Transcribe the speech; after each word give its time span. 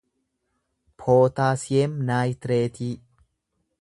pootaasiyeem 1.03 1.93
naayitreetii 2.09 2.91